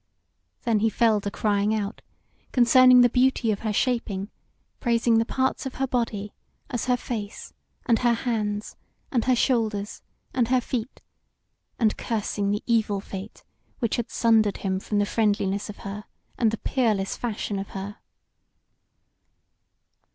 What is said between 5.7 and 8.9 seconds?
her body, as her face, and her hands,